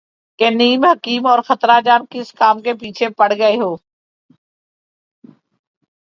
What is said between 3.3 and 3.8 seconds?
گئے ہو